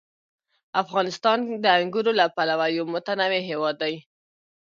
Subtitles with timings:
[0.81, 3.95] افغانستان د انګورو له پلوه یو متنوع هېواد دی.